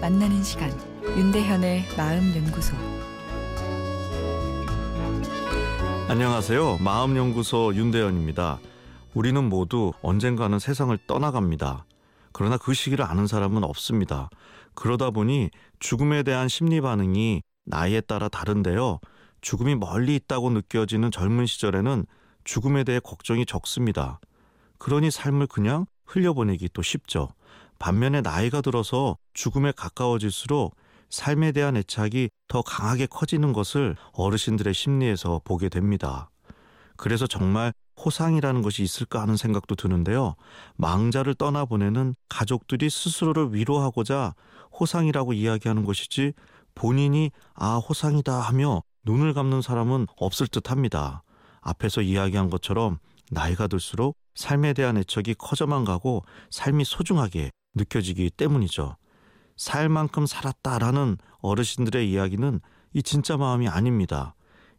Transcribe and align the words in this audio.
만나는 0.00 0.44
시간 0.44 0.70
윤대현의 1.02 1.86
마음 1.96 2.34
연구소 2.36 2.76
안녕하세요. 6.08 6.78
마음 6.78 7.16
연구소 7.16 7.74
윤대현입니다. 7.74 8.60
우리는 9.14 9.44
모두 9.48 9.92
언젠가는 10.02 10.60
세상을 10.60 10.96
떠나갑니다. 11.08 11.84
그러나 12.32 12.56
그 12.58 12.72
시기를 12.72 13.04
아는 13.04 13.26
사람은 13.26 13.64
없습니다. 13.64 14.30
그러다 14.74 15.10
보니 15.10 15.50
죽음에 15.80 16.22
대한 16.22 16.48
심리 16.48 16.80
반응이 16.80 17.42
나이에 17.66 18.00
따라 18.02 18.28
다른데요. 18.28 19.00
죽음이 19.40 19.74
멀리 19.74 20.14
있다고 20.14 20.50
느껴지는 20.50 21.10
젊은 21.10 21.46
시절에는 21.46 22.06
죽음에 22.44 22.84
대해 22.84 23.00
걱정이 23.00 23.46
적습니다. 23.46 24.20
그러니 24.78 25.10
삶을 25.10 25.48
그냥 25.48 25.86
흘려보내기 26.06 26.70
또 26.72 26.82
쉽죠. 26.82 27.28
반면에 27.78 28.20
나이가 28.20 28.60
들어서 28.60 29.16
죽음에 29.34 29.72
가까워질수록 29.72 30.74
삶에 31.10 31.52
대한 31.52 31.76
애착이 31.76 32.28
더 32.48 32.62
강하게 32.62 33.06
커지는 33.06 33.52
것을 33.52 33.96
어르신들의 34.12 34.74
심리에서 34.74 35.40
보게 35.44 35.68
됩니다. 35.68 36.30
그래서 36.96 37.26
정말 37.26 37.72
호상이라는 38.04 38.62
것이 38.62 38.82
있을까 38.82 39.20
하는 39.22 39.36
생각도 39.36 39.74
드는데요. 39.74 40.34
망자를 40.76 41.34
떠나보내는 41.34 42.14
가족들이 42.28 42.90
스스로를 42.90 43.54
위로하고자 43.54 44.34
호상이라고 44.78 45.32
이야기하는 45.32 45.84
것이지 45.84 46.32
본인이 46.74 47.30
아, 47.54 47.76
호상이다 47.76 48.40
하며 48.40 48.82
눈을 49.04 49.34
감는 49.34 49.62
사람은 49.62 50.06
없을 50.16 50.46
듯 50.46 50.70
합니다. 50.70 51.22
앞에서 51.60 52.02
이야기한 52.02 52.50
것처럼 52.50 52.98
나이가 53.30 53.66
들수록 53.66 54.16
삶에 54.34 54.72
대한 54.72 54.96
애착이 54.96 55.34
커져만 55.38 55.84
가고 55.84 56.22
삶이 56.50 56.84
소중하게 56.84 57.50
느껴지기 57.74 58.30
때문이죠. 58.30 58.96
살 59.56 59.88
만큼 59.88 60.26
살았다라는 60.26 61.18
어르신들의 61.40 62.10
이야기는 62.10 62.60
이 62.94 63.02
진짜 63.02 63.36
마음이 63.36 63.68
아닙니다. 63.68 64.34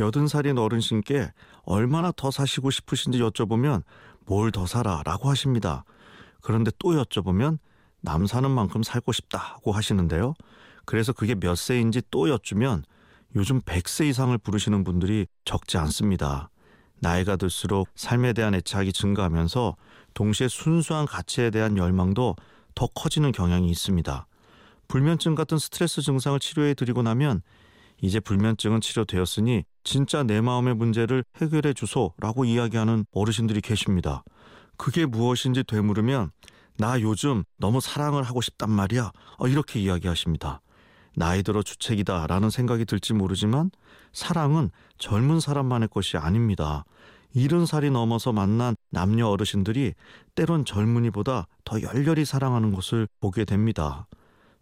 여든 0.00 0.26
살인 0.26 0.58
어르신께 0.58 1.32
얼마나 1.62 2.12
더 2.12 2.30
사시고 2.30 2.70
싶으신지 2.70 3.18
여쭤보면 3.20 3.82
뭘 4.26 4.50
더 4.50 4.66
살아 4.66 5.02
라고 5.04 5.28
하십니다. 5.30 5.84
그런데 6.40 6.70
또 6.78 6.90
여쭤보면 6.90 7.58
남 8.00 8.26
사는 8.26 8.50
만큼 8.50 8.82
살고 8.82 9.12
싶다고 9.12 9.72
하시는데요. 9.72 10.34
그래서 10.84 11.12
그게 11.12 11.34
몇 11.34 11.54
세인지 11.54 12.02
또 12.10 12.28
여쭈면 12.28 12.84
요즘 13.36 13.60
100세 13.62 14.06
이상을 14.06 14.36
부르시는 14.38 14.84
분들이 14.84 15.26
적지 15.44 15.78
않습니다. 15.78 16.50
나이가 17.00 17.36
들수록 17.36 17.88
삶에 17.94 18.32
대한 18.32 18.54
애착이 18.54 18.92
증가하면서 18.92 19.76
동시에 20.14 20.48
순수한 20.48 21.06
가치에 21.06 21.50
대한 21.50 21.76
열망도 21.76 22.36
더 22.74 22.86
커지는 22.88 23.32
경향이 23.32 23.70
있습니다. 23.70 24.26
불면증 24.88 25.34
같은 25.34 25.58
스트레스 25.58 26.02
증상을 26.02 26.38
치료해 26.40 26.74
드리고 26.74 27.02
나면 27.02 27.42
이제 28.02 28.20
불면증은 28.20 28.80
치료되었으니 28.80 29.64
진짜 29.82 30.22
내 30.22 30.40
마음의 30.40 30.74
문제를 30.74 31.24
해결해 31.40 31.72
주소라고 31.72 32.44
이야기하는 32.44 33.06
어르신들이 33.12 33.60
계십니다. 33.60 34.24
그게 34.76 35.06
무엇인지 35.06 35.64
되물으면 35.64 36.30
나 36.76 37.00
요즘 37.00 37.44
너무 37.58 37.80
사랑을 37.80 38.24
하고 38.24 38.40
싶단 38.40 38.70
말이야. 38.70 39.12
어, 39.38 39.48
이렇게 39.48 39.80
이야기하십니다. 39.80 40.60
나이 41.16 41.42
들어 41.44 41.62
주책이다 41.62 42.26
라는 42.26 42.50
생각이 42.50 42.84
들지 42.84 43.12
모르지만 43.12 43.70
사랑은 44.12 44.70
젊은 44.98 45.38
사람만의 45.38 45.88
것이 45.88 46.16
아닙니다. 46.16 46.84
이른 47.34 47.66
살이 47.66 47.90
넘어서 47.90 48.32
만난 48.32 48.76
남녀 48.90 49.28
어르신들이 49.28 49.94
때론 50.36 50.64
젊은이보다 50.64 51.48
더 51.64 51.82
열렬히 51.82 52.24
사랑하는 52.24 52.72
것을 52.72 53.08
보게 53.20 53.44
됩니다. 53.44 54.06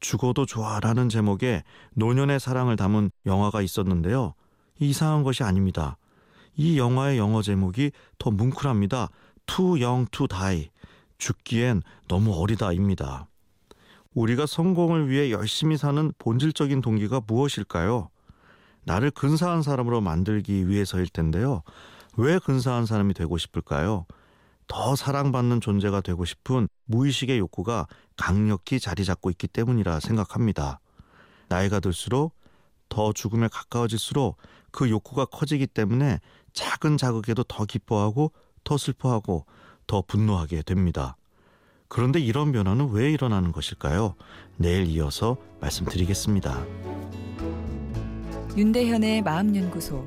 죽어도 0.00 0.44
좋아라는 0.44 1.08
제목의 1.08 1.62
노년의 1.94 2.40
사랑을 2.40 2.76
담은 2.76 3.10
영화가 3.24 3.62
있었는데요. 3.62 4.34
이상한 4.80 5.22
것이 5.22 5.44
아닙니다. 5.44 5.96
이 6.56 6.78
영화의 6.78 7.18
영어 7.18 7.40
제목이 7.40 7.92
더 8.18 8.30
뭉클합니다. 8.30 9.10
Too 9.46 9.82
Young 9.82 10.10
to 10.10 10.26
Die. 10.26 10.70
죽기엔 11.18 11.82
너무 12.08 12.34
어리다입니다. 12.34 13.28
우리가 14.12 14.46
성공을 14.46 15.08
위해 15.08 15.30
열심히 15.30 15.76
사는 15.76 16.12
본질적인 16.18 16.80
동기가 16.80 17.20
무엇일까요? 17.26 18.08
나를 18.84 19.10
근사한 19.10 19.62
사람으로 19.62 20.00
만들기 20.00 20.68
위해서일 20.68 21.08
텐데요. 21.08 21.62
왜 22.16 22.38
근사한 22.38 22.86
사람이 22.86 23.14
되고 23.14 23.36
싶을까요? 23.38 24.06
더 24.66 24.96
사랑받는 24.96 25.60
존재가 25.60 26.00
되고 26.00 26.24
싶은 26.24 26.68
무의식의 26.86 27.38
욕구가 27.38 27.86
강력히 28.16 28.80
자리 28.80 29.04
잡고 29.04 29.30
있기 29.30 29.46
때문이라 29.48 30.00
생각합니다. 30.00 30.80
나이가 31.48 31.80
들수록 31.80 32.34
더 32.88 33.12
죽음에 33.12 33.48
가까워질수록 33.48 34.36
그 34.72 34.90
욕구가 34.90 35.26
커지기 35.26 35.66
때문에 35.66 36.20
작은 36.52 36.96
자극에도 36.96 37.44
더 37.44 37.64
기뻐하고 37.64 38.32
더 38.64 38.76
슬퍼하고 38.76 39.46
더 39.86 40.02
분노하게 40.02 40.62
됩니다. 40.62 41.16
그런데 41.88 42.18
이런 42.18 42.50
변화는 42.50 42.90
왜 42.90 43.12
일어나는 43.12 43.52
것일까요? 43.52 44.16
내일 44.56 44.86
이어서 44.86 45.36
말씀드리겠습니다. 45.60 46.64
윤대현의 48.56 49.22
마음연구소 49.22 50.06